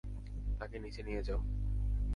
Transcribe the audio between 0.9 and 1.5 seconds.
নিয়ে যাও।